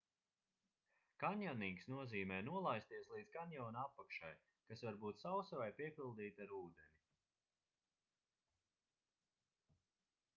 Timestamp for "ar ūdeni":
6.47-6.91